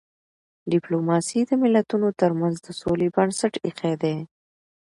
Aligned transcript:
ډيپلوماسي 0.71 1.39
د 1.49 1.51
ملتونو 1.61 2.07
ترمنځ 2.21 2.55
د 2.61 2.67
سولي 2.79 3.07
بنسټ 3.15 3.53
ایښی 3.65 3.93
دی. 4.03 4.15